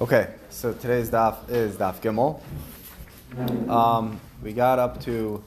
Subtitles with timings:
[0.00, 2.40] Okay, so today's daf is daf Gimel.
[3.70, 5.40] Um, we got up to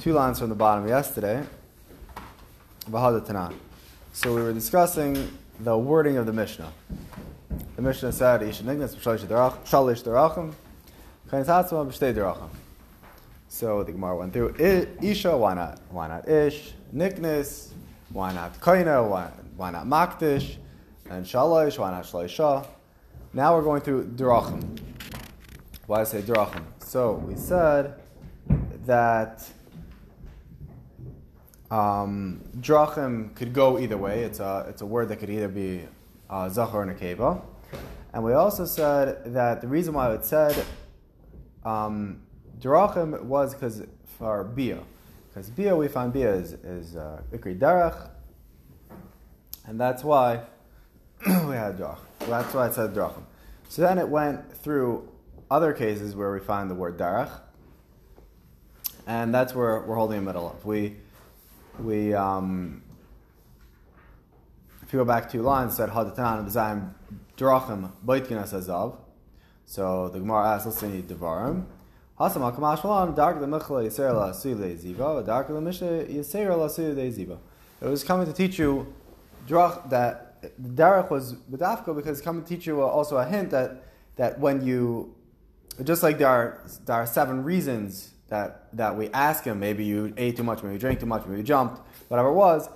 [0.00, 1.44] two lines from the bottom yesterday.
[4.12, 6.72] So we were discussing the wording of the Mishnah.
[7.76, 8.40] The Mishnah said.
[13.48, 15.36] So the Gemara went through Isha.
[15.36, 15.78] Why not?
[15.88, 16.72] Why not Ish?
[16.92, 17.68] Niknis.
[18.10, 19.08] Why not Kaina?
[19.08, 20.56] Why, why not Makdish?
[21.08, 21.78] And Shalish.
[21.78, 22.66] Why not Shalisha?
[23.34, 24.78] Now we're going through Durachim.
[25.86, 26.64] Why I say Durachim?
[26.80, 27.94] So we said
[28.84, 29.48] that
[31.70, 34.24] um, Drachim could go either way.
[34.24, 35.80] It's a, it's a word that could either be
[36.28, 37.40] uh, Zachar and Akeva.
[38.12, 40.66] And we also said that the reason why it said
[41.64, 42.20] um,
[42.60, 43.82] Drachim was because
[44.18, 44.80] for Bia.
[45.30, 48.10] Because Bia, we find Bia is, is uh, Ikri Derech.
[49.64, 50.42] And that's why
[51.26, 52.00] we had Drach.
[52.28, 53.22] That's why it said drachim.
[53.72, 55.08] So then it went through
[55.50, 57.40] other cases where we find the word darach,
[59.06, 60.62] and that's where we're holding a middle of.
[60.66, 60.98] We,
[61.78, 62.82] we, um,
[64.82, 66.92] if you go back two lines, said hadatan b'zayim
[67.38, 68.98] drachim boitkinas azav.
[69.64, 71.64] So the Gemara asks, listen devarim.
[72.20, 76.68] Hasam hakamash malam dark the mechla yiser la sule ziva, dark the mishnah yiser la
[76.68, 77.38] sule ziva.
[77.80, 78.92] It was coming to teach you
[79.48, 83.84] drach that the derech was bedafka because come to teach you also a hint that
[84.16, 85.14] that when you
[85.84, 90.12] just like there are there are seven reasons that that we ask him maybe you
[90.16, 92.68] ate too much maybe you drank too much maybe you jumped whatever it was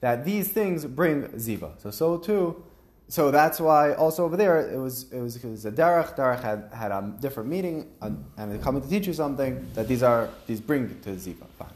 [0.00, 2.62] that these things bring ziva so so too
[3.08, 6.68] so that's why also over there it was it was because the derech derech had
[6.72, 10.60] had a different meaning and, and coming to teach you something that these are these
[10.60, 11.68] bring to ziva fine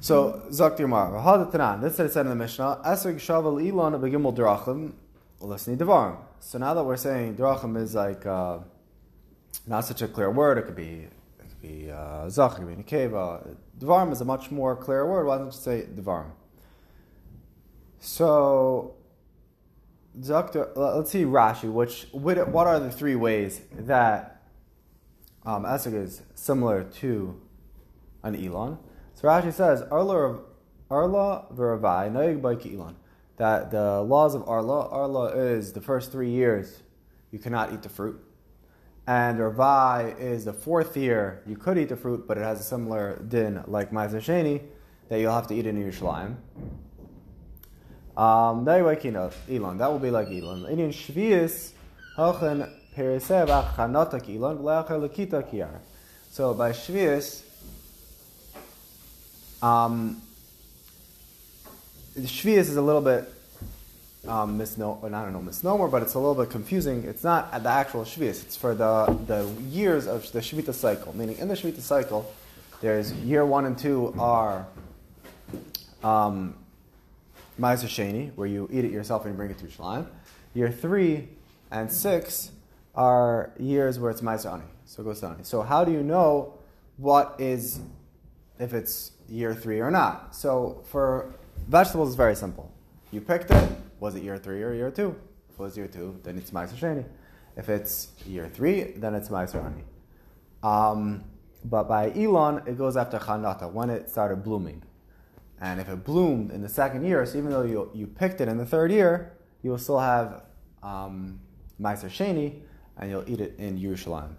[0.00, 1.10] so Zakti Umar,
[1.50, 1.80] Tanan.
[1.80, 2.80] This is said in the Mishnah.
[2.84, 4.92] Esrig Shaval Elon Begimel Drachim.
[5.40, 6.16] Listening Devarim.
[6.40, 8.58] So now that we're saying Drachim is like uh,
[9.66, 11.06] not such a clear word, it could be
[11.38, 13.56] it could be uh, Zach, it could be Nikeva.
[13.78, 15.26] Devarim is a much more clear word.
[15.26, 16.30] Why don't you say Devarim?
[18.00, 18.94] So
[20.20, 21.70] Zakti, let's see Rashi.
[21.70, 24.42] Which what are the three ways that
[25.46, 27.40] um, is similar to
[28.22, 28.78] an Elon?
[29.20, 30.38] So Rashi says, Arla,
[30.88, 32.94] Arla v'Ravai, Noyeg by Ki'ilon.
[33.36, 36.82] That the laws of Arla, Arla is the first three years
[37.32, 38.24] you cannot eat the fruit.
[39.08, 42.62] And Ravai is the fourth year you could eat the fruit, but it has a
[42.62, 44.62] similar din like Sheni
[45.08, 46.36] that you'll have to eat in Yerushalayim.
[48.16, 50.64] Um, Elon, that will be like Elon.
[50.66, 51.72] In Shvius,
[52.16, 55.80] Hachen Perisev Achanotak Elon, Lakita Kiar.
[56.30, 57.42] So by Shvius,
[59.62, 60.22] um,
[62.14, 63.32] the Shvius is a little bit
[64.26, 67.04] um, misnomer, don't know, misnomer, but it's a little bit confusing.
[67.04, 71.16] It's not the actual Shvius, it's for the, the years of the Shvita cycle.
[71.16, 72.30] Meaning, in the Shvita cycle,
[72.80, 74.66] there's year one and two are
[76.02, 76.54] um,
[77.58, 80.06] Sheni, where you eat it yourself and you bring it to Shlaim.
[80.54, 81.28] Year three
[81.70, 82.50] and six
[82.94, 84.64] are years where it's Ma'aser Ani.
[84.86, 85.44] So it goes to Ani.
[85.44, 86.54] So how do you know
[86.96, 87.80] what is,
[88.58, 90.34] if it's year three or not.
[90.34, 91.34] So for
[91.68, 92.72] vegetables, it's very simple.
[93.10, 93.70] You picked it.
[94.00, 95.14] Was it year three or year two?
[95.50, 97.04] If it was year two, then it's Ma'aser Sheni.
[97.56, 99.84] If it's year three, then it's Ma'aser Ani.
[100.62, 101.24] Um,
[101.64, 104.82] but by Elon, it goes after Chanata, when it started blooming.
[105.60, 108.48] And if it bloomed in the second year, so even though you, you picked it
[108.48, 110.42] in the third year, you will still have
[110.82, 111.40] um,
[111.80, 112.60] Sheni,
[112.96, 114.34] and you'll eat it in Yerushalayim.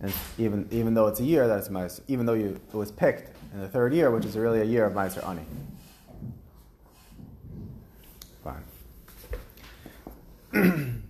[0.00, 2.92] And even, even though it's a year that it's Ma'aser, even though you, it was
[2.92, 5.42] picked in the third year, which is really a year of Ma'aser Ani.
[8.44, 8.62] Fine.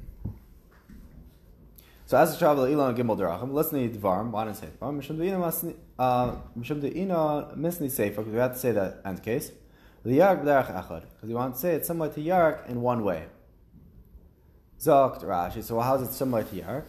[2.07, 4.99] so as a travel Elon Gimel Derachim, listen to Dvarim, didn't say Dvarim?
[4.99, 9.51] Mishum De'ina uh, Misni Sefer, because we have to say that end case.
[10.05, 13.25] Yark B'derach Echad, because you want to say it's similar to Yark in one way.
[14.81, 16.87] Zokt Rashi, so how is it similar to Yark?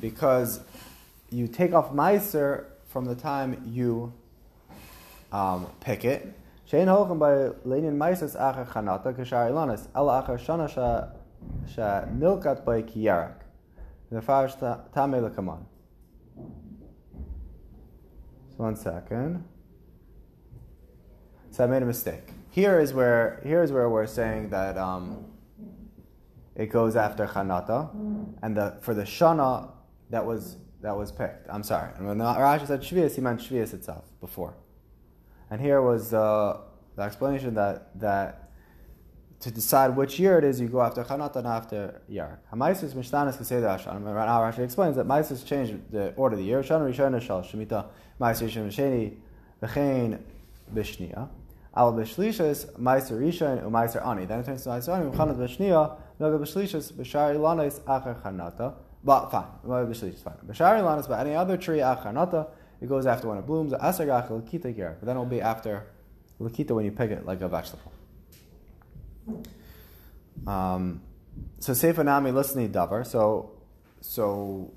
[0.00, 0.60] Because
[1.30, 4.12] you take off Meiser from the time you
[5.32, 6.34] um, pick it.
[6.70, 10.68] Shein hochen by leinin Meises acher chanata kashar ilanis acher shana
[11.66, 13.34] sha nilkat by kiyarak.
[14.10, 14.20] The
[14.94, 15.32] tame.
[18.50, 19.44] So one second.
[21.50, 22.32] So I made a mistake.
[22.50, 25.24] Here is where here is where we're saying that um,
[26.58, 27.88] it goes after chanata,
[28.42, 29.70] and the, for the shana
[30.10, 31.48] that was that was picked.
[31.50, 31.90] I'm sorry.
[31.96, 34.54] And when the Rashi said Shvius, he meant Shvius itself before.
[35.50, 36.58] And here was uh,
[36.96, 38.50] the explanation that that
[39.40, 42.40] to decide which year it is, you go after Chanata and after Yark.
[42.52, 44.02] Hamaisis Mishtanis Keseda Hashanah.
[44.02, 46.60] Now Rashi explains that Maisis changed the order of the year.
[46.62, 47.86] Shana Rishona Shal Shemitah
[48.20, 49.16] Maisis Rishon Sheni
[49.62, 50.18] V'chein
[50.74, 51.28] Bishnia.
[51.76, 54.24] Al Bishlishas Maiser Rishon Umaiser Ani.
[54.26, 58.74] Then it turns to Maiser Ani Chanat Bishnia Noga Bishlishas B'shar Ilanis Acher Chanata.
[59.04, 60.34] But fine, Bishlishas fine.
[60.46, 62.48] B'shar Ilanis, but any other tree Acher Chanata,
[62.80, 63.72] it goes after when it blooms.
[63.72, 64.96] Asagach Lakita Ger.
[65.00, 65.86] But then it'll be after
[66.40, 67.92] Lakita when you pick it like a vegetable.
[70.46, 71.02] Um,
[71.58, 73.06] so Sefer Nami listening davar.
[73.06, 73.52] So,
[74.00, 74.72] so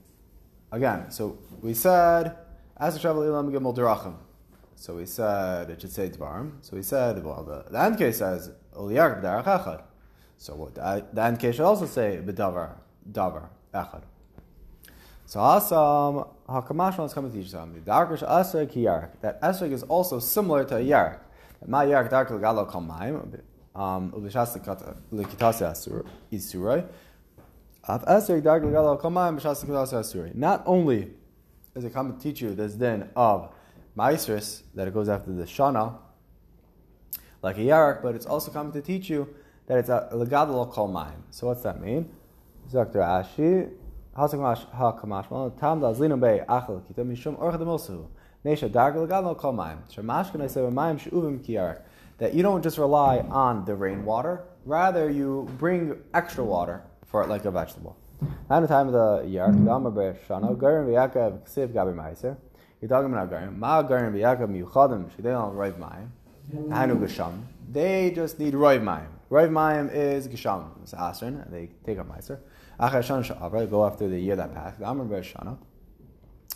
[0.72, 2.36] again, so we said
[2.78, 4.16] as travel ilam gimel derachim.
[4.76, 6.54] So we said it should say dvarim.
[6.62, 9.84] So we said well the, the end case says oliyar b'darach.
[10.42, 12.72] So what the, case should also say b'davar
[13.08, 14.02] davar echad.
[15.28, 19.12] So asam hakamash is coming to teach the darkish asar kiyark.
[19.22, 21.24] That esrog is also similar to a yark.
[21.68, 23.40] My yark dark galo kal mayim
[23.76, 24.12] um,
[30.34, 31.12] not only
[31.76, 33.54] does it come to teach you this din of
[33.96, 36.00] Maestris, that it goes after the Shana,
[37.44, 39.36] like a Yarak, but it's also coming to teach you
[39.72, 41.22] that it's a legadol kol mayim.
[41.30, 42.10] So what's that mean?
[42.74, 43.00] Dr.
[43.00, 43.70] Ashi,
[52.18, 57.30] that you don't just rely on the rainwater, rather you bring extra water for it
[57.30, 57.96] like a vegetable.
[58.50, 59.24] At the time of the
[61.96, 62.38] Meiser,
[62.82, 66.10] you're talking about Garim, Ma Garim V'Yakav Miuchadim, Shidei Roiv Mayim,
[66.74, 69.21] Hanu Gesham, they just need Roiv Mayim.
[69.32, 72.40] Roiv Mayim is Gesham, it's Asrin, they take a Meiser.
[72.78, 75.58] Achar Shana Sha'avra, go after the year that passed, Damar Shana,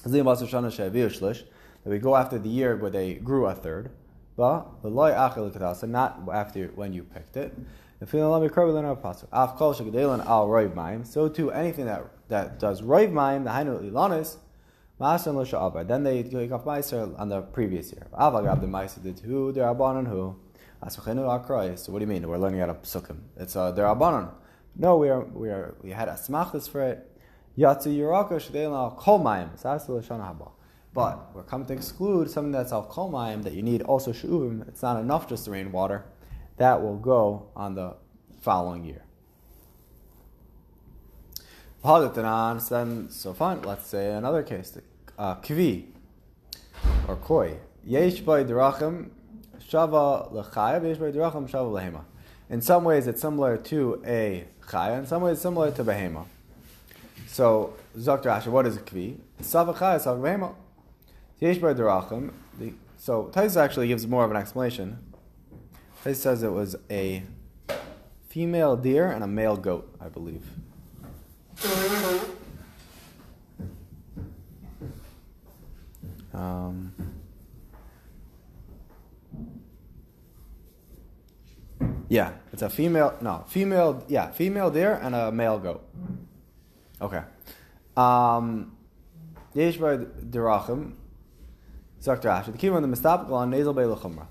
[0.05, 1.43] Zim Shana She'aviu Shlish,
[1.85, 3.91] that we go after the year where they grew a third,
[4.35, 7.57] but the loy achil kadasa, not after when you picked it.
[7.99, 9.29] The feeling lami krabelin our pasuk.
[9.31, 11.07] Af kol shagadelan al roiv mayim.
[11.07, 14.35] So too, anything that that does roiv mayim, the hainu ilanis,
[14.99, 18.07] maasan Then they take off meiser on the previous year.
[18.11, 20.35] Avagab the meiser did who the rabbanon who.
[20.87, 21.01] So
[21.91, 22.27] what do you mean?
[22.27, 23.17] We're learning out of psukim.
[23.37, 24.31] It's uh, the rabbanon.
[24.77, 27.11] No, we are we are we had asmachtas for it.
[27.57, 29.49] Yatsu yiraka shadelan al kol mayim.
[29.61, 30.51] Haba.
[30.93, 34.67] But we're coming to exclude something that's al kolmayim that you need also shu'uvim.
[34.67, 36.05] It's not enough just the rainwater.
[36.57, 37.95] That will go on the
[38.41, 39.03] following year.
[41.83, 43.61] Then, so fine.
[43.61, 44.77] Let's say another case,
[45.17, 45.87] uh, kvi
[47.07, 47.57] or koi.
[47.83, 49.09] Yesh by derachim
[49.69, 52.01] shava derachim shava.
[52.49, 54.99] In some ways, it's similar to a chaya.
[54.99, 56.25] In some ways, similar to behema.
[57.27, 59.17] So, Zok Asher, what is a kvi?
[59.41, 60.53] Sava chaya, sava behema.
[61.41, 62.31] Derachim.
[62.97, 64.97] So Tais actually gives more of an explanation.
[66.03, 67.23] Tais says it was a
[68.29, 70.43] female deer and a male goat, I believe.
[76.33, 76.93] Um,
[82.09, 83.17] yeah, it's a female.
[83.21, 84.03] No, female.
[84.07, 85.83] Yeah, female deer and a male goat.
[87.01, 87.21] Okay.
[87.97, 88.75] Um,
[89.53, 90.93] Yesh bar derachim.
[92.03, 92.29] Dr.
[92.29, 92.51] Asher.
[92.51, 94.27] The on the mistapik on nasal beil chumrah.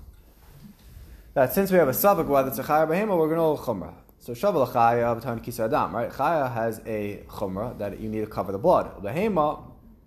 [1.33, 3.93] That since we have a sabak whether it's a chaya behema, we're going to chumrah.
[4.19, 6.09] So shabbal chaya b'tan kisa adam, right?
[6.09, 9.03] Chaya has a chumrah that you need to cover the blood.
[9.03, 9.61] Behema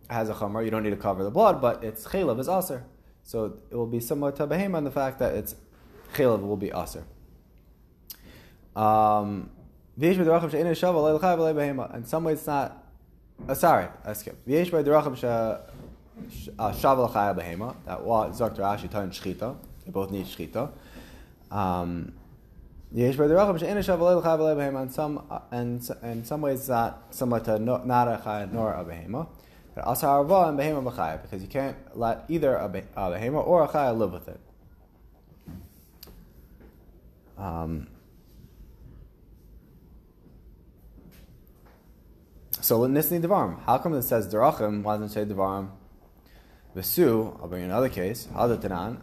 [0.09, 2.85] has a chumrah, you don't need to cover the blood, but its chaylev is aser.
[3.23, 5.55] So it will be similar to behema in the fact that its
[6.15, 7.05] chaylev will be aser.
[8.79, 9.51] Um,
[10.01, 10.75] in
[12.05, 12.85] some ways, it's not.
[13.49, 14.49] Uh, sorry, I skipped.
[14.49, 14.85] Shaval
[17.13, 17.75] Chaya Behema.
[17.87, 18.63] That was Dr.
[18.63, 19.57] Ashi Tan Shchita.
[19.85, 20.71] They both need Shchita.
[21.51, 22.13] Um,
[22.93, 24.83] Yesh B'derachim She'ena Shaval Chaya Behema.
[24.83, 29.27] In some and in some ways that similar to not a Chaya nor a Behema.
[29.75, 33.69] But Asar Arva and Behema B'Chaya because you can't let either a Behema or a
[33.69, 34.41] Chaya live with it.
[37.37, 37.89] Um,
[42.69, 43.59] so Nisni Devarim.
[43.65, 44.83] How come it says Derachim?
[44.83, 45.71] Why doesn't it say Devarim?
[46.77, 48.99] Vesu, I'll bring another case, Hadatanan.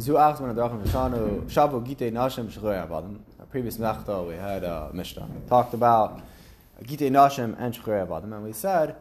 [0.00, 3.20] Zu Achman Adrachim Shanu, Shavu Gite Nashim Shchoy Avadim.
[3.38, 5.28] Our previous Mechta, we had a Mishnah.
[5.48, 6.22] Talked about
[6.82, 8.96] Gite Nashim and Shchoy Avadim, and we said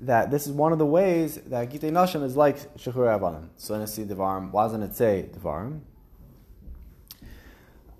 [0.00, 3.48] that this is one of the ways that Gite Nashim is like Shchoy Avadim.
[3.56, 4.50] So let's see Devarim.
[4.50, 5.80] Why doesn't it say Devarim?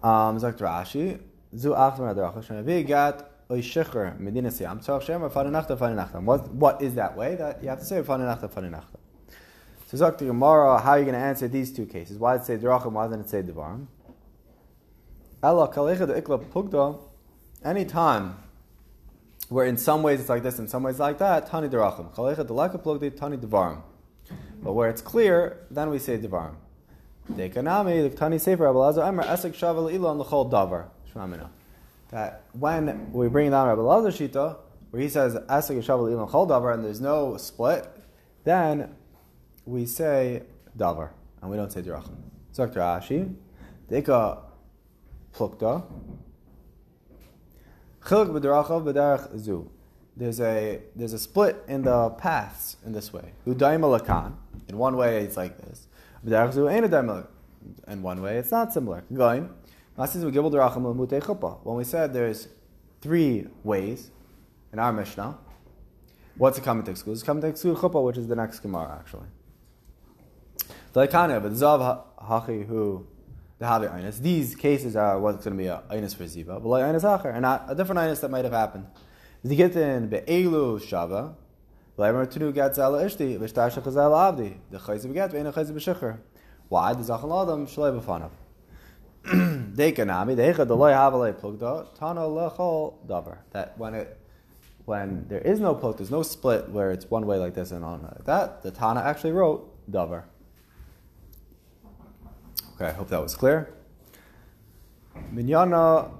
[0.02, 1.20] Um, Zak Rashi,
[1.56, 6.25] Zu Achman Adrachim Shanu, Gat Oishecher Medina Siyam.
[6.25, 7.34] What, what is that way?
[7.34, 8.99] That you have to say Fananachta Fananachta.
[9.88, 12.18] So Zok to Gemara, how are you going to answer these two cases?
[12.18, 12.92] Why did it say Drachim?
[12.92, 13.87] Why didn't it say Devarim?
[15.42, 16.99] Ella ikla pugda.
[17.64, 18.37] Any time
[19.49, 21.68] where in some ways it's like this, in some ways like that, tani.
[21.68, 23.82] Kalecha de leka plugdi tani devarim.
[24.62, 26.54] But where it's clear, then we say devarim.
[27.30, 30.87] Dekanami, the tani sefer Abelazar esek davar.
[31.12, 31.49] Shmamina.
[32.12, 34.59] That when we bring down Abelazar Shita,
[34.90, 37.88] where he says esek shavel ilan l'chol davar, and there's no split,
[38.45, 38.95] then
[39.64, 40.42] we say
[40.76, 41.09] davar,
[41.40, 42.19] and we don't say derachim.
[42.54, 42.81] Dr.
[42.81, 43.35] Ashi,
[43.90, 44.40] deka
[45.35, 45.85] plukta.
[48.02, 49.71] Chiluk b'derachav b'derech zu.
[50.14, 53.33] There's a there's a split in the paths in this way.
[53.47, 54.35] Udaim alakan.
[54.69, 55.88] In one way, it's like this.
[56.26, 57.26] B'derech zu ain't a
[57.88, 59.02] In one way, it's not similar.
[59.14, 59.49] Going.
[59.94, 62.49] When we said there's
[63.02, 64.11] three ways
[64.72, 65.38] in our Mishnah,
[66.38, 66.90] what's it coming to?
[66.90, 69.26] It's coming to exclude chuppah, which is the next Gemara, actually.
[70.94, 73.06] The Laikana, but Zav Hachi who
[73.58, 74.18] the Havi Einus.
[74.18, 77.32] These cases are what's going to be a Einus for Ziva, but like Einus Acher,
[77.32, 78.87] and not a different Einus that might have happened.
[79.44, 81.34] The Gittin Be'elu Shava,
[81.99, 86.18] Leimer Tunu Gat Zala Ishti, Vishtar Shechazal Abdi, the Chayz Begat, Ve'ena Chayz B'Shicher.
[86.68, 86.92] Why?
[86.94, 88.30] The Zachal Adam Shalei B'Fanav.
[93.52, 94.19] That when it
[94.85, 97.85] when there is no plug, there's no split where it's one way like this and
[97.85, 100.25] on like that, the Tana actually wrote Davar.
[102.75, 103.73] Okay, I hope that was clear.
[105.33, 106.11] Minyana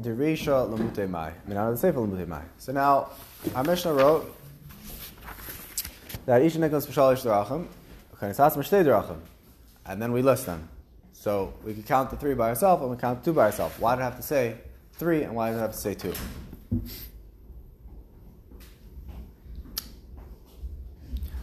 [0.00, 1.32] Derisha Lamute Mai.
[1.46, 2.42] Minyana the Sefer Lamute Mai.
[2.56, 3.10] So now,
[3.54, 4.34] our Mishnah wrote
[6.24, 7.66] that each Nikon Specialish Derachim,
[8.20, 9.18] Derachim,
[9.86, 10.68] and then we list them.
[11.20, 13.76] So we could count the three by ourselves and we count two by ourselves.
[13.80, 14.54] Why did I have to say
[14.92, 16.14] three and why did I have to say two?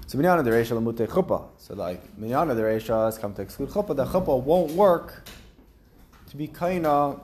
[0.08, 1.50] So minyana dereisha lamute chuppah.
[1.58, 3.98] So like minyana dereisha has come to exclude chuppah.
[3.98, 5.28] The chuppah won't work
[6.30, 7.20] to be kaina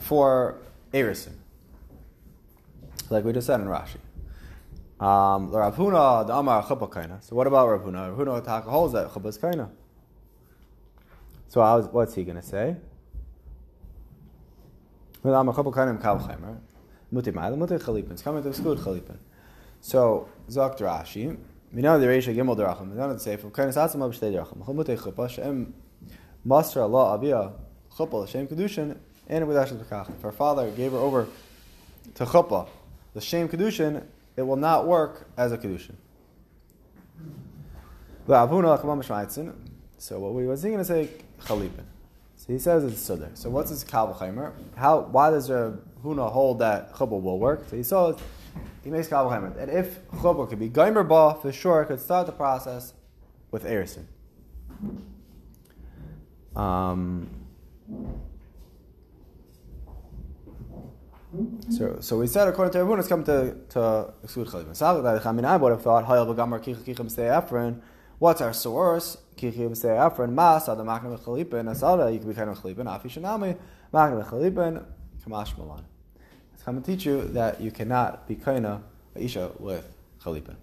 [0.00, 0.56] for
[0.94, 1.34] erison.
[3.10, 3.98] Like we just said in Rashi.
[4.98, 7.22] Um, Rav Huna, the Amar chuppah kaina.
[7.22, 8.16] So what about Rav Huna?
[8.16, 9.68] Rav Huna holds that chuppah is kaina.
[11.52, 12.76] So was, what's he going to say?
[15.22, 15.32] It's
[18.22, 19.18] coming to exclude chalipin.
[19.82, 21.36] So, Zok Rashi,
[21.74, 25.28] Minah the Reisha Gimel Derachim, Minah the Sefer, Kainis Atzim Ab Shtei Derachim, Chumutei Chuppah,
[25.28, 25.74] Shem
[26.46, 27.52] Masra Allah Abiyah,
[27.98, 28.96] Chuppah, Shem Kedushin,
[29.28, 30.08] and Ashes Bekach.
[30.08, 31.28] If her father gave her over
[32.14, 32.66] to Chuppah,
[33.12, 34.02] the Shem Kedushin,
[34.38, 35.96] it will not work as a Kedushin.
[39.98, 41.10] So what we was going to say,
[41.44, 41.84] Chalipin.
[42.36, 43.36] So he says it's Sudar.
[43.36, 44.52] So what's his Kalvachaimer?
[44.76, 45.00] How?
[45.00, 47.68] Why does Rav Huna hold that Chuppah will work?
[47.68, 48.14] So he saw
[48.82, 52.32] he makes Kabbalah And if Chobah could be Geimer Ba, for sure, could start the
[52.32, 52.94] process
[53.50, 54.06] with Erison.
[56.56, 57.30] Um,
[61.70, 65.44] so, so we said according to everyone, it's come to to exclude chalipin.
[65.44, 67.80] I would have thought hayal v'gamar kicha kicha b'stei efren.
[68.22, 69.18] What's our source?
[69.36, 72.12] Kicha b'stei efren mas ada makna v'chalipin asada.
[72.12, 72.84] You can be kind of chalipin.
[72.84, 73.58] Afi shenami
[73.92, 74.84] makna v'chalipin
[75.26, 75.84] kamash malan.
[76.54, 78.82] It's going to teach you that you cannot be kaina
[79.16, 80.54] Aisha with chalipin.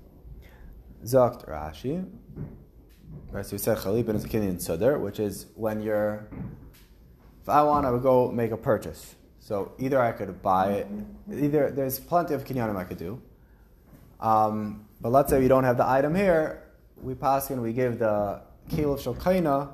[1.04, 2.10] Zakt Rashi.
[3.30, 6.30] Right, so we said chalipin is a kinyan sudar, which is when you're.
[7.42, 10.88] If I want to go make a purchase, so either I could buy it,
[11.30, 13.22] either there's plenty of kinyanim I could do.
[14.22, 16.64] Um, but let's say we don't have the item here.
[17.02, 19.70] We pass and we give the kelev shulkaina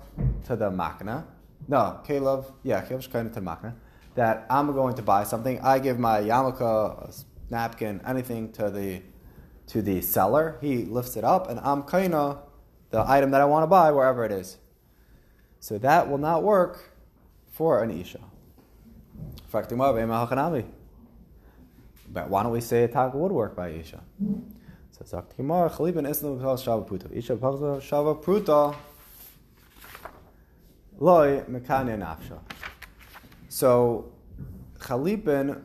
[0.46, 1.26] to the makna.
[1.68, 3.74] No, kelev, yeah, kelev shulkaina to the makna
[4.16, 5.60] that I'm going to buy something.
[5.62, 9.02] I give my yarmulke, napkin, anything to the
[9.68, 10.58] to the seller.
[10.62, 12.40] He lifts it up, and I'm kaina
[12.92, 14.58] the item that I want to buy wherever it is.
[15.60, 16.94] So that will not work
[17.52, 18.20] for an isha.
[19.52, 19.70] But
[22.30, 24.02] why don't we say a taka would work by isha?
[24.98, 27.12] So Zaktimar Chalibin Islam Shava Pruta.
[27.14, 28.74] Isha Shava Pruta
[30.98, 32.40] Loi Mekanya Nafsha.
[33.50, 34.14] So
[34.80, 35.62] Chalipin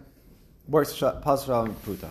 [0.67, 2.09] works Pasra Puta.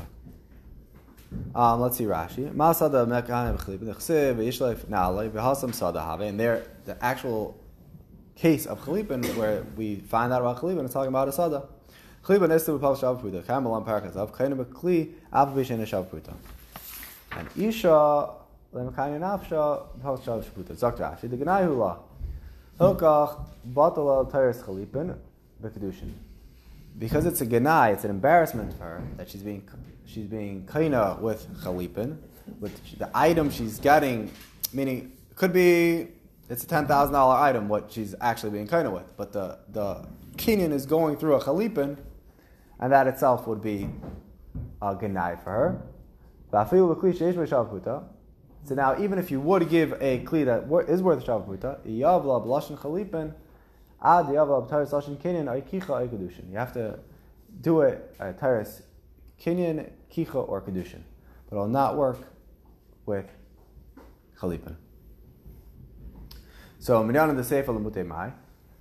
[1.53, 2.53] Um, let's see Rashi.
[2.53, 6.21] Masada Mekhanim Chalipin Chsiv Yishleif Nalei V'Hasam Sada Have.
[6.21, 7.59] And there, the actual
[8.38, 11.63] case of Chalipin where we find out about Chalipin is talking about a Sada.
[12.23, 13.41] Chalipin is to be Pasra Puta.
[13.41, 16.33] Kamalam Parakazav Kainim Kli Avvishin Shav Puta.
[17.31, 18.29] And Isha
[18.74, 20.74] Lemekhanim Nafsha Pasra Puta.
[20.74, 21.29] Zok Rashi.
[21.29, 21.98] The Ganayula.
[22.79, 25.17] Hilkach Batala Tyrus Chalipin
[25.62, 26.13] Bekadushin
[27.00, 29.67] because it's a genai, it's an embarrassment for her that she's being
[30.05, 32.17] she's being kaina with chalipin,
[32.59, 34.31] with the item she's getting,
[34.74, 36.09] meaning it could be
[36.50, 40.05] it's a ten thousand dollar item what she's actually being of with, but the the
[40.36, 41.98] kinyan is going through a chalipin,
[42.79, 43.89] and that itself would be
[44.81, 45.81] a genai for her.
[46.51, 48.03] So
[48.75, 53.34] now, even if you would give a kli that is worth shavaputa, yavla b'lashin chalipin,
[54.01, 56.51] ad yavla b'taris lashin kinyan aikicha aikadushin.
[56.51, 57.00] You have to
[57.62, 58.82] do it at taris
[59.39, 61.01] kinyan, kicha, or kedushin,
[61.50, 62.18] but it will not work
[63.06, 63.25] with
[64.39, 64.75] chalipin.
[66.79, 68.32] So minyan of the sefer lemute mai.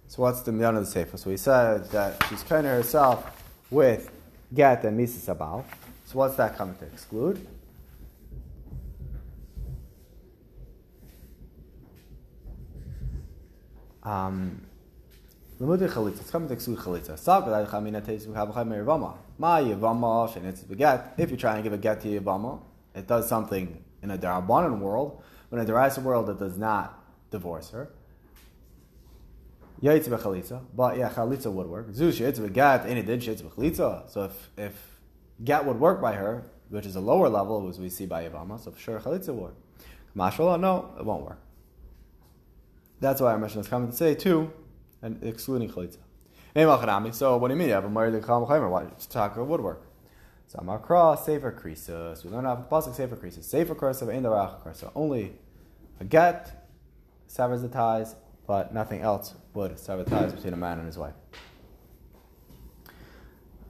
[0.07, 1.17] So what's the minyan of the sefer?
[1.17, 3.25] So he said that she's kind herself
[3.71, 4.11] with
[4.55, 5.65] get and misa sabal.
[6.07, 7.47] So what's that coming to exclude?
[14.09, 14.63] Um.
[15.61, 15.79] If you're
[21.37, 22.61] trying to give a get to yivama,
[22.95, 25.23] it does something in a darabanan world.
[25.49, 27.91] When a derisa world, it does not divorce her.
[29.83, 30.63] Yaitz b'chalitza.
[30.75, 31.93] But yeah, chalitza would work.
[31.93, 32.87] Zu sheitz beget.
[32.87, 34.09] Any did sheitz b'chalitza.
[34.09, 35.01] So if if
[35.43, 38.61] get would work by her, which is a lower level, as we see by yivama,
[38.61, 39.55] so for sure chalitza would.
[40.15, 41.41] Mashallah, no, it won't work.
[43.01, 44.53] That's why our mission is coming to say two,
[45.03, 45.99] and excluding chalitza.
[47.15, 47.69] So what do you mean?
[47.69, 48.69] You have a married chal chaymer.
[48.69, 49.83] Why talk about woodwork?
[50.49, 52.25] So Amakra sefer krisus.
[52.25, 53.45] We learn out the pasuk sefer krisus.
[53.45, 55.35] Sefer krisus in the rach Only
[56.01, 56.67] a get
[57.27, 60.99] severs the ties, but nothing else would sever the ties between a man and his
[60.99, 61.15] wife.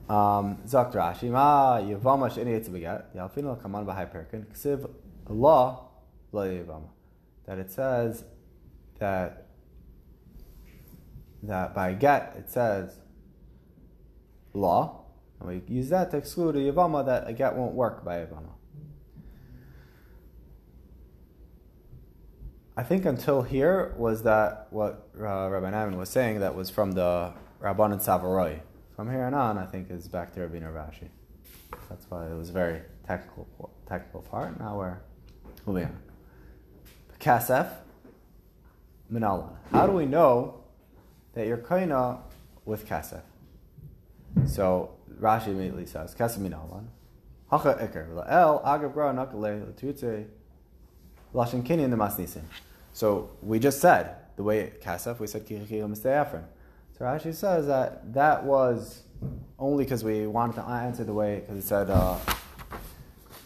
[0.09, 4.89] Um, Zakt Rashi, ma yavama sheni yitz beget, yalfinu kaman b'hai perkin, ksiv
[5.27, 5.89] law,
[6.31, 8.23] that it says
[8.99, 9.47] that
[11.43, 12.99] that by get it says
[14.53, 15.05] law,
[15.39, 18.51] and we use that to exclude a yavama that a get won't work by yavama.
[22.79, 26.93] I think until here was that what uh, Rabbi Naaman was saying that was from
[26.93, 28.61] the Rabban and Savaroi.
[28.95, 31.09] From here on on, I think is back to Rabbi Rashi.
[31.89, 34.59] That's why it was a very technical technical part.
[34.59, 34.97] Now we're
[35.65, 35.99] moving on.
[37.19, 37.69] Kasef,
[39.11, 39.55] Minalan.
[39.71, 40.61] How do we know
[41.33, 42.19] that you're kaina
[42.65, 43.21] with kasef?
[44.45, 46.85] So Rashi immediately says, kasef minalan.
[47.49, 48.25] Hacha iker.
[48.29, 50.27] El agav gra nakale l'tutze
[51.33, 52.43] lashin kinyan masnisin.
[52.93, 56.43] So we just said the way kasef, we said kichikil mistayafrin.
[56.97, 59.03] So Rashi says that that was
[59.57, 62.17] only because we wanted to answer the way, because it said, uh,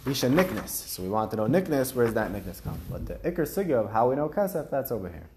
[0.05, 0.71] Isha nickness.
[0.71, 2.77] So we want to know nickness, where does that nickness come?
[2.91, 5.29] But the Iker Sigya how we know Kasef, that's over here.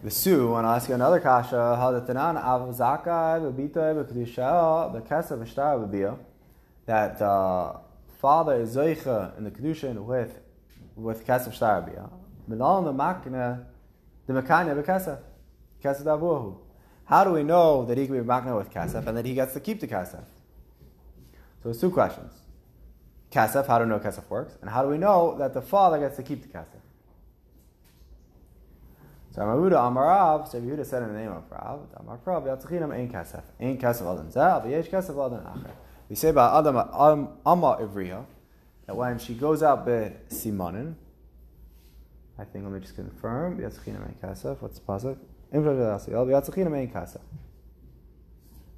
[0.00, 5.36] The and I'll ask you another kasha, how the Tanan av zakai b'bitoy b'kedusha b'kesa
[5.36, 6.16] v'shtar b'biyah,
[6.86, 7.78] that uh,
[8.20, 10.38] father is zeicha in the kedushin with
[10.94, 12.08] with kesef shtar b'biyah.
[12.46, 13.64] Minal the makna
[14.28, 15.18] the makanya b'kesef
[15.82, 16.58] kesef davuhu.
[17.06, 19.52] How do we know that he can be makna with kesef and that he gets
[19.54, 20.22] to keep the kesef?
[21.60, 22.32] So there's two questions.
[23.32, 24.58] Kesef, how do we know kesef works?
[24.60, 26.77] And how do we know that the father gets to keep the kesef?
[29.38, 33.08] So Amaruda Amarav, so Yehuda said in the name of Rav, Amar Rav, Yatzichinam Ein
[33.08, 35.70] Kasef, Ein Kasef Adam Zeh, V'yesh Kasef Adam Acher.
[36.08, 38.24] We say about Adam Amma Ivriya,
[38.86, 40.96] that when she goes out be Simonin,
[42.36, 45.16] I think, let me just confirm, Yatzichinam Ein Kasef, what's the pasuk?
[45.54, 47.20] Yatzichinam Ein Kasef.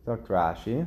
[0.04, 0.34] Dr.
[0.34, 0.86] Rashi.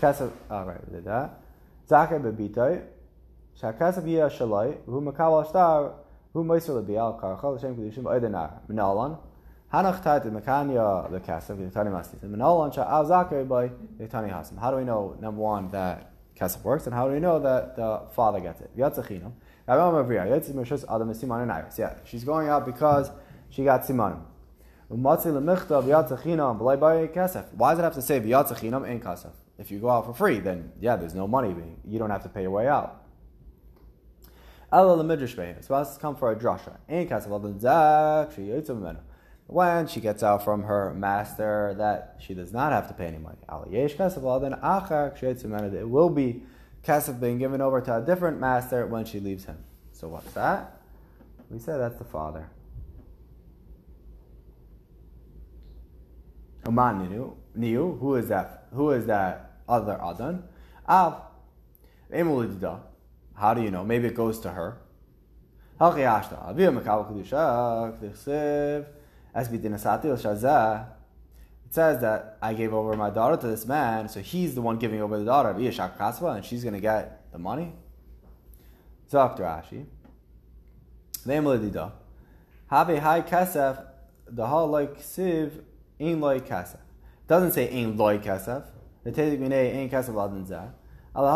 [0.00, 1.40] Kasef, oh right, we did that.
[1.88, 2.84] Zakeh Bebitoi,
[3.60, 5.94] Shakasef Yeh Shalai, Hu Makawal Shtar,
[6.32, 8.04] who moisel bial karchal kedushim
[9.72, 11.18] hanach mekanya
[13.48, 13.68] by
[14.08, 14.58] hasim.
[14.58, 17.76] How do we know number one that kasef works, and how do we know that
[17.76, 18.76] the father gets it?
[18.76, 19.32] Yatzachinam.
[21.78, 23.10] Yeah, she's going out because
[23.50, 24.22] she got simanim.
[24.88, 25.32] Why does it
[27.82, 29.32] have to say v'yatzachinam in kasef?
[29.58, 31.54] If you go out for free, then yeah, there's no money.
[31.86, 32.99] You don't have to pay your way out.
[34.72, 35.60] Ella l'midrash bein.
[35.62, 36.76] So has to come for a drasha.
[36.88, 38.98] Ein kasav zak sheyotzav
[39.46, 43.18] When she gets out from her master, that she does not have to pay any
[43.18, 43.36] money.
[45.76, 46.42] It will be
[46.84, 49.58] kasav being given over to a different master when she leaves him.
[49.92, 50.80] So what's that?
[51.50, 52.48] We said that's the father.
[56.66, 58.68] Niu, who is that?
[58.72, 60.44] Who is that other Adan?
[60.88, 61.22] Av.
[63.40, 63.82] How do you know?
[63.82, 64.76] Maybe it goes to her.
[65.80, 65.94] It
[71.70, 75.00] says that I gave over my daughter to this man, so he's the one giving
[75.00, 77.72] over the daughter, and she's going to get the money.
[79.10, 79.86] Zok Rashi.
[81.26, 81.92] Ve'emalidida.
[82.66, 83.86] Have a high kasef,
[84.28, 85.62] the hall like siv,
[85.98, 86.80] ain loy kasef.
[87.26, 88.66] Doesn't say ain loy kasef.
[89.02, 90.74] The tezik minay ain kasef ladin zah.
[91.12, 91.34] We're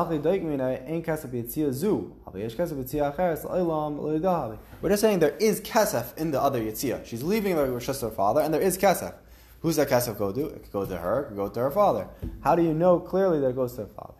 [4.88, 7.04] just saying there is kesef in the other yitzia.
[7.04, 9.14] She's leaving the Rosh her father, and there is kesef.
[9.62, 10.46] Who's that kesef go to?
[10.46, 12.06] It could go to her, it could go to her father.
[12.42, 14.14] How do you know clearly that it goes to her father?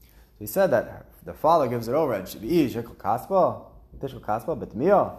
[0.00, 3.62] So he said that the father gives it over, and should be kaspa,
[4.00, 5.18] tishkol kaspa, betmiyah.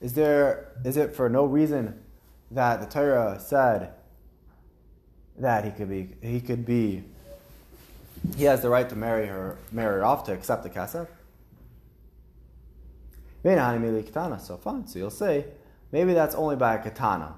[0.00, 2.02] Is there is it for no reason
[2.50, 3.92] that the Torah said
[5.38, 7.04] that he could be he could be
[8.36, 11.06] he has the right to marry her marry her off to accept the kasef.
[14.40, 14.86] So fine.
[14.88, 15.46] So you'll say
[15.92, 17.36] maybe that's only by a katana.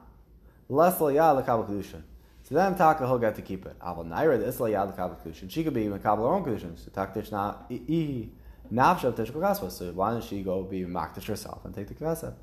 [0.68, 2.02] Less kedushin.
[2.44, 3.78] So then Taka he'll get to keep it.
[3.80, 5.50] Aval naira the isla yad kedushin.
[5.50, 6.78] She could be makabel her own kedushin.
[6.78, 8.28] So taktish na i
[8.72, 9.70] nafshav tishkol.
[9.70, 12.34] So why doesn't she go be maktish herself and take the kasef?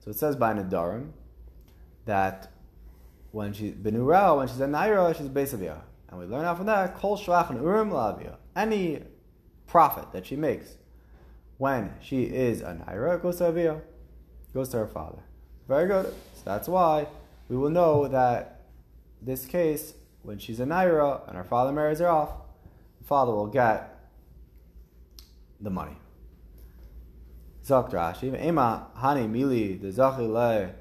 [0.00, 1.10] So it says by Nadarim
[2.04, 2.52] that
[3.38, 5.80] when she benura, when she's a naira, she's a besavia.
[6.08, 8.34] And we learn out from that, kol shlach and urim lavia.
[8.56, 9.04] Any
[9.68, 10.76] profit that she makes
[11.56, 13.80] when she is a naira goes to avia,
[14.52, 15.22] goes to her father.
[15.68, 16.06] Very good.
[16.34, 17.06] So that's why
[17.48, 18.62] we will know that
[19.22, 22.32] this case, when she's a naira and her father marries her off,
[23.00, 24.00] the father will get
[25.60, 25.96] the money.
[27.64, 30.74] Zok Ema Hani Mili the Zachi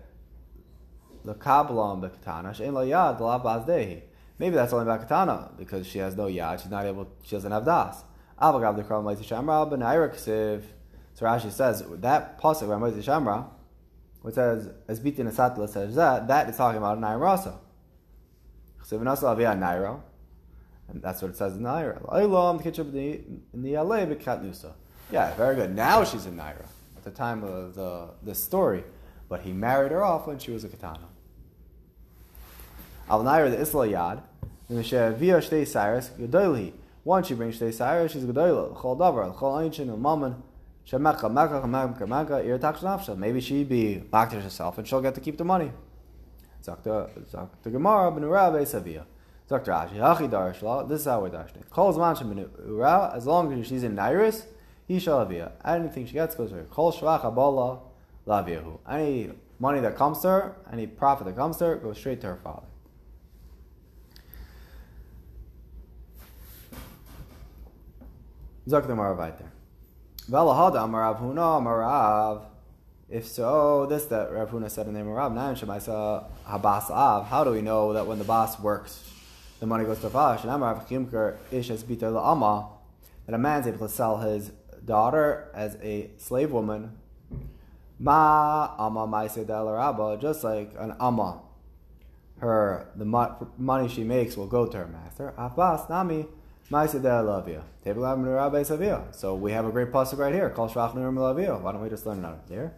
[1.27, 4.01] Le Lekablam bekatana she'en lo yad la bazdehi.
[4.39, 6.61] Maybe that's only about katana because she has no yad.
[6.61, 7.07] She's not able.
[7.23, 8.03] She doesn't have das.
[8.41, 10.63] Avagav the kram leisi shamra benaira ksiv.
[11.15, 13.45] So Rashi says that pasuk by Moshe Shamra,
[14.21, 17.59] which says as bitin asatla says that that is talking about naira rasa.
[18.81, 19.99] Ksiv nasa avia naira,
[20.87, 22.01] and that's what it says in naira.
[22.09, 24.71] Olam the alei bekat nusa.
[25.11, 25.75] Yeah, very good.
[25.75, 28.85] Now she's in naira at the time of the the story,
[29.27, 31.09] but he married her off when she was a katana.
[33.09, 34.21] Al Nair the Isla Yad,
[34.69, 36.73] Via Shtei Cyrus, Gedolhi.
[37.05, 40.43] Once she brings Shtei Cyrus, she's Gedola, Chol Davar, Chol Einchin, and Mammon,
[40.85, 43.17] Shemecha, Mecha, Mecha, Mecha, Ir Nafsha.
[43.17, 45.71] Maybe she'd be back to herself and she'll get to keep the money.
[46.61, 47.09] Zakta
[47.63, 49.05] Gemara, Ben Urabe, Savia.
[49.49, 51.63] Zakta Rashi, Hachi Darshla, this is how we're dashing.
[51.71, 54.45] Zman Shemin Ura, as long as she's in Nairis,
[54.85, 55.53] he shall avia.
[55.63, 56.63] Anything she gets goes to her.
[56.63, 57.79] Kol Shvach Abala,
[58.27, 58.79] Laviahu.
[58.89, 62.27] Any money that comes to her, any profit that comes to her, goes straight to
[62.27, 62.67] her father.
[68.67, 69.49] Zok the Marav weiter.
[70.29, 72.41] Valahada Amarav Huna Marav.
[73.09, 76.89] If so, this that Rav Huna said in the name of Rav, Naim Shemaisa Habas
[76.89, 77.27] Av.
[77.27, 79.09] How do we know that when the boss works,
[79.61, 80.43] the money goes to Vash?
[80.43, 82.67] And Amarav Chimker Ish Es Bita Amma,
[83.25, 84.51] that a man's able to sell his
[84.83, 86.97] daughter as a slave woman.
[87.99, 91.39] Ma Amma Maise Del Rabba, just like an Amma.
[92.39, 93.05] Her the
[93.57, 95.33] money she makes will go to her master.
[95.37, 96.25] Abbas Nami
[96.69, 96.85] so
[99.35, 100.49] we have a great pasuk right here.
[100.49, 102.73] Why don't we just learn it out of there?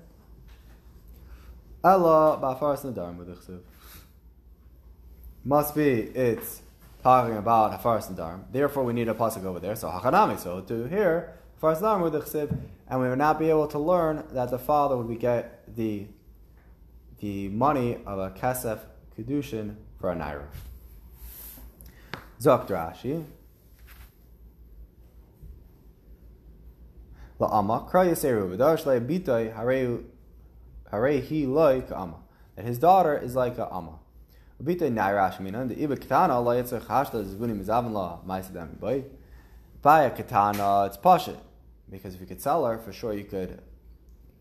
[5.44, 6.62] Must be it's
[7.02, 8.44] talking about Hafaras Nadarim.
[8.52, 9.76] Therefore, we need a pasuk over there.
[9.76, 10.38] So Hachanami.
[10.38, 12.48] So to here, Hafaras Nadarim with the
[12.88, 16.06] and we would not be able to learn that the father would be get the
[17.20, 18.82] the money of a kesef
[19.18, 20.46] kedushin for a naira.
[22.40, 23.26] Zok Rashi.
[27.40, 29.54] La ama yaseru v'dash le bitay
[30.92, 32.18] harei he like ama.
[32.56, 34.00] That his daughter is like a ama.
[34.62, 39.06] Bitay nairash minan the iba katana la yitzach hashta zvunim mizavan la ma'asidam boy.
[39.82, 41.38] Buy a katana, it's pasha
[41.90, 43.62] because if you could sell her, for sure you could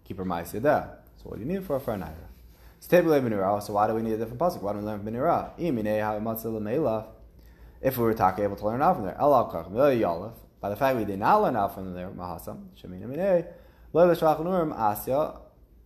[0.04, 0.98] keep her ma'asid there.
[1.16, 2.26] So what do you need for for a naira?
[2.80, 4.62] So why do we need a different pasuk?
[4.62, 5.50] Why don't we learn benira?
[7.80, 9.16] If we were talking able to learn out from there,
[10.61, 13.47] by the fact we did not learn out from there, Mahasam, Shemina Minei,
[13.92, 15.38] Lola Shvachanurim Asya,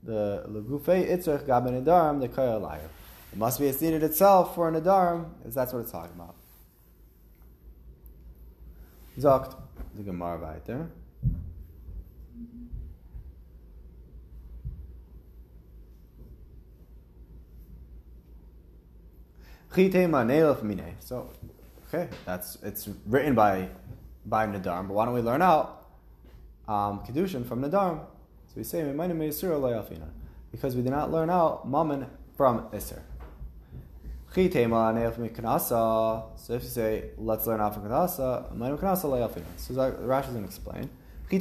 [0.03, 2.81] the Lagufe Itzrich Gaben Nadarim, the Kaya liar.
[3.33, 6.35] It must be it's needed itself for an Nadarim, because that's what it's talking about.
[9.19, 9.55] Zokt,
[9.95, 10.91] the Gemara weiter.
[21.01, 21.31] So,
[21.89, 23.69] okay, that's it's written by
[24.27, 25.87] by Nadarm, but why don't we learn out
[26.69, 28.01] um, Kedushin from Nadarm?
[28.49, 28.83] So we say,
[30.51, 32.07] because we did not learn out Mammon
[32.37, 33.01] from Isser.
[34.35, 34.47] So if
[36.63, 39.45] you say, let's learn ma'im knasa le'afina.
[39.59, 40.89] So Rashi is going to explain.
[41.31, 41.37] So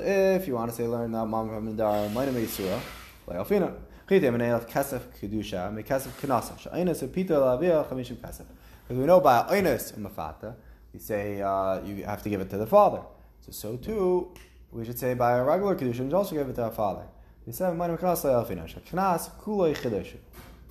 [0.00, 2.78] if you want to say learn that maman minadarm, ma'im me'isura,
[3.26, 3.74] le'afina.
[4.08, 6.56] Chitema ne'ef kesef kedusha, me'kesef knasa.
[6.60, 8.46] Sha'inus epita la'aviyah chamishim kesef.
[8.86, 10.54] Because we know by inus in mafata,
[10.94, 13.02] you say uh, you have to give it to the father.
[13.40, 14.32] So so too,
[14.70, 17.04] we should say by a regular kedusha, you also give it to our father.
[17.44, 18.64] We say ma'im knasa le'afina.
[18.90, 20.14] Knas kuloi chidush.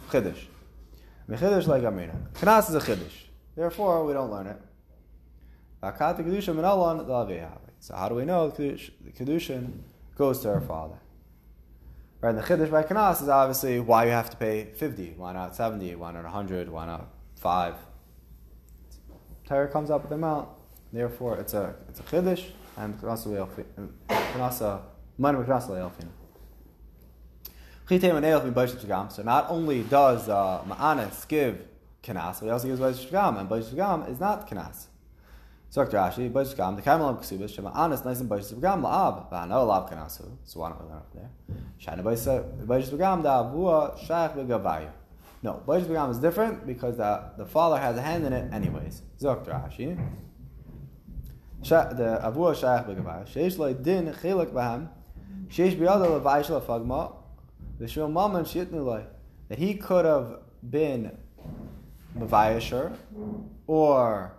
[0.09, 0.45] Chiddush.
[1.29, 2.15] Mechidush like Amina.
[2.33, 3.27] Knas is a Chiddush.
[3.55, 4.61] Therefore, we don't learn it.
[7.79, 9.79] So how do we know the Kedushin
[10.17, 10.97] goes to her father?
[12.21, 15.33] Right, and the Chiddush by Knas is obviously why you have to pay 50, why
[15.33, 17.75] not 70, why not 100, why not 5.
[19.45, 20.49] Torah comes up with the amount,
[20.91, 23.69] therefore it's a it's a Chiddush, and Le'elfina.
[29.11, 31.65] So not only does uh, Ma'anis give
[32.01, 34.87] Kanas, but he also gives Bajish Gam, and Bajish Gam is not Kanas.
[35.69, 35.97] So Dr.
[35.97, 39.91] Rashi, Bajish Gam, the Kamal Ksubas, Shema Anis, nice and Bajish Gam, La'ab, Va'ana La'ab
[39.91, 40.37] Kanasu.
[40.43, 41.29] So why don't we learn up there?
[41.81, 44.89] Shana Bajish Gam, Da Avua, Shach Begavayu.
[45.43, 49.01] No, Bajish Gam is different because the, the father has a hand in it anyways.
[49.19, 49.51] Dr.
[49.51, 49.97] Rashi.
[51.61, 53.27] The Avua Shach Begavayu.
[53.27, 54.87] Sheish Lai Din Chilak Baham.
[55.49, 57.13] Sheish Biyada Levaish Lafagma
[57.79, 59.05] the Shmuel Maman Shitnulai,
[59.49, 61.17] that he could have been
[62.17, 62.95] Mavayasher
[63.67, 64.33] or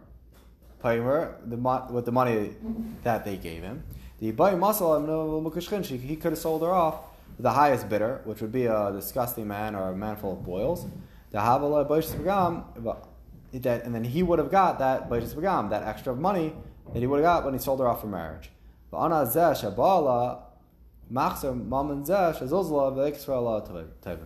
[0.82, 1.56] Paimer the,
[1.92, 2.54] with the money
[3.02, 3.84] that they gave him.
[4.20, 7.00] The Bay Masal he could have sold her off
[7.38, 10.86] the highest bidder, which would be a disgusting man or a man full of boils.
[11.30, 11.86] The Havala
[13.52, 15.08] that and then he would have got that
[15.70, 16.52] that extra money
[16.92, 18.50] that he would have got when he sold her off for marriage.
[18.90, 18.98] But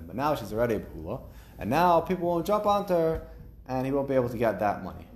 [0.06, 1.22] but now she's already a Bahula,
[1.58, 3.26] and now people won't jump onto her,
[3.66, 5.06] and he won't be able to get that money.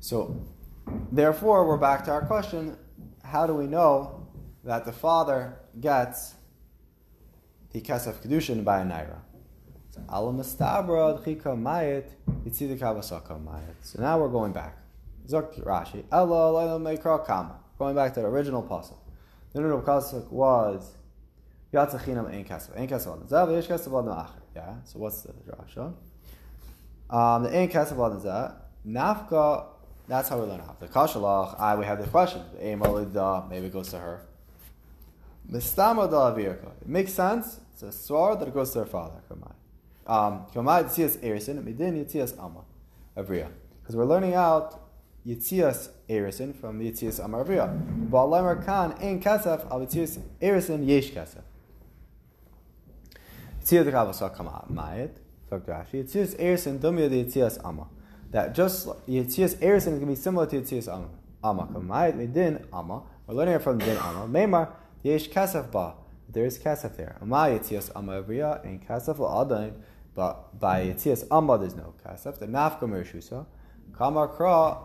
[0.00, 0.40] So,
[1.12, 2.76] therefore, we're back to our question
[3.22, 4.26] how do we know
[4.64, 6.34] that the father gets
[7.72, 9.18] the Kesef Kedushin by a Naira?
[13.82, 14.76] So now we're going back.
[15.28, 16.08] Rashi.
[17.78, 19.02] Going back to the original puzzle.
[19.52, 20.96] The original Kasuk was
[21.72, 22.76] Yatzachinam Ein Kesef.
[22.76, 24.26] Ein Kesef the Zav, Yesh Kesef on the.
[24.54, 25.94] Yeah, so what's the drasha?
[27.08, 28.54] Um, the Ein Kesef the Zav,
[28.86, 29.66] Nafka,
[30.08, 30.76] that's how we learn how.
[30.78, 32.42] The Kashalach, I, we have the question.
[32.58, 34.26] The maybe it goes to her.
[35.52, 37.60] It makes sense.
[37.72, 39.20] It's a swar that goes to her father.
[39.30, 39.52] Kamai.
[40.06, 42.62] Um, Kamai Yitzias Erison, Midin Yitzias Amma.
[43.16, 43.48] Avriya.
[43.80, 44.80] Because we're learning out
[45.26, 47.68] Yitzias erisin from Yitzias Amarvia.
[48.08, 51.42] Ba'alemer kan ein kasef al Yitzias Erison yesh kasef.
[53.60, 55.10] Yitzias the Kavasa kama ma'it.
[55.50, 55.72] Dr.
[55.72, 56.04] Rashi.
[56.04, 57.86] Yitzias Erison dumya the Yitzias Amma.
[58.30, 61.08] That just Yitzias Erison is going to be similar to Yitzias Amma.
[61.44, 63.02] Amma ma'it medin Amma.
[63.26, 64.26] We're learning it from din Amma.
[64.26, 64.68] Meimar
[65.02, 65.94] yesh kasef ba.
[66.28, 67.16] There is kasef there.
[67.20, 69.72] Amma Yitzias Amarvia and kasef al
[70.14, 72.38] But by Yitzias Amma there's no kasef.
[72.38, 73.46] The nafka mershusa.
[73.96, 74.78] Kamar kra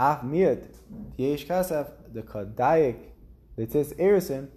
[0.00, 0.64] Af miyad
[1.18, 2.96] yesh kasef the kadayik
[3.56, 4.48] it says erison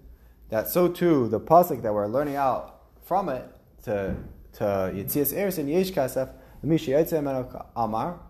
[0.48, 3.44] that so too the pasuk that we're learning out from it
[3.82, 4.16] to
[4.54, 6.30] to yitzias erison yesh kasef
[7.76, 8.20] amar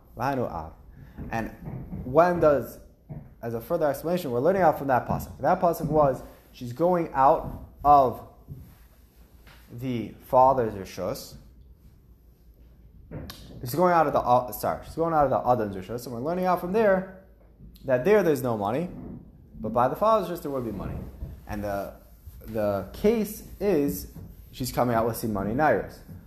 [1.31, 1.51] and
[2.05, 2.79] when does
[3.42, 6.23] as a further explanation we're learning out from that pasuk that pasuk was
[6.55, 8.27] she's going out of
[9.71, 11.35] the father's rishus
[13.61, 16.11] She's going out of the uh, sorry, she's going out of the Adam's Rishos, so
[16.11, 17.17] we're learning out from there
[17.87, 18.88] that there there's no money,
[19.59, 20.99] but by the father's Rishos there would be money.
[21.47, 21.95] And the
[22.47, 24.09] the case is
[24.53, 25.55] she's coming out with some money.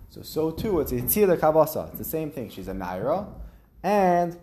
[0.10, 1.90] So so too it's a tzila kabasa.
[1.90, 2.50] It's the same thing.
[2.50, 3.28] She's a naira,
[3.84, 4.38] and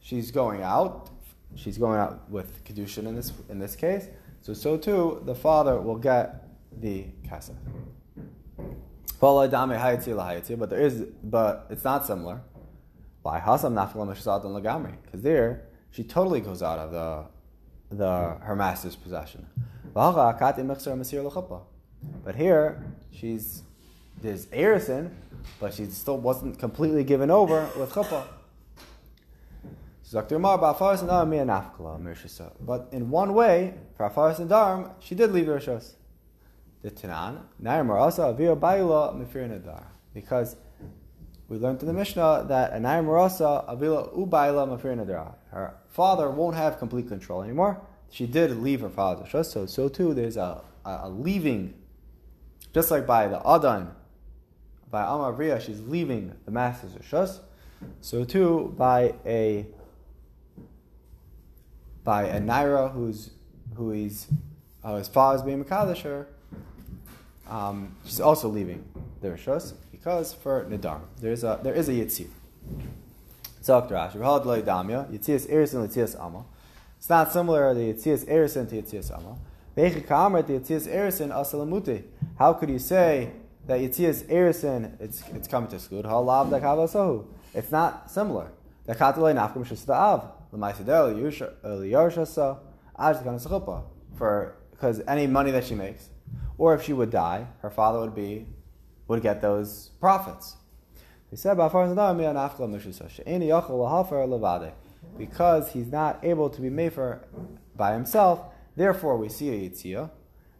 [0.00, 1.08] she's going out.
[1.54, 4.08] She's going out with kedushin in this in this case.
[4.42, 6.48] So so too the father will get
[6.80, 7.56] the kasef.
[10.58, 12.40] But there is, but it's not similar.
[15.04, 17.24] Because there, she totally goes out of the,
[17.96, 19.46] the her master's possession.
[22.24, 23.62] But here, she's
[24.22, 25.10] there's erison,
[25.58, 28.24] but she still wasn't completely given over with chuppah.
[30.12, 30.32] But
[32.92, 35.92] in one way, for Afaris and Dharm, she did leave the Rishos
[36.82, 39.84] the Tanan, Nair Avir Baila Mefir Nadar.
[40.14, 40.56] Because
[41.48, 45.34] we learned in the Mishnah that a Nair Marasa Avila Ubaila Mefir Nadar.
[45.50, 47.80] Her father won't have complete control anymore.
[48.10, 51.74] She did leave her father's so so too there's a, a, a leaving,
[52.72, 53.94] just like by the Adan
[54.90, 57.40] by Amar Bria, she's leaving the master's Rishus.
[58.00, 59.66] So too, by a
[62.04, 63.30] by a Naira who's
[63.76, 64.26] who is
[64.82, 66.28] uh, his father's being Makadish her,
[67.48, 68.84] um, she's also leaving
[69.20, 72.28] the Rishus because for Nidar there is a there is a Yitzir.
[73.62, 76.44] Zok Rashi, V'hal Dloi Damya, Yitzias Erison Yitzias Ama.
[76.96, 79.36] It's not similar to Yitzias Erison to Yitzias Ama.
[79.76, 82.04] Ve'echi Ka'amar to Yitzias Erison Asalamute.
[82.38, 83.32] How could you say
[83.66, 87.26] that Yitzias Erison, it's, it's coming to exclude, Halav Dakavasahu?
[87.54, 88.50] It's not similar.
[88.88, 90.30] Dakatalei Nafkum Shista'av.
[90.30, 90.58] L'maisidel Eliyarsha Ajdakan Uh,
[94.16, 96.10] for because any money that she makes,
[96.58, 98.46] or if she would die, her father would be
[99.08, 100.56] would get those profits.
[101.30, 101.56] He said,
[105.16, 107.24] because he's not able to be made for
[107.76, 108.40] by himself,
[108.76, 110.10] therefore we see a yitzia.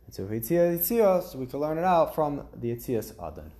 [0.06, 3.52] And so if yitzia yitzia, so we can learn it out from the yitzias adon.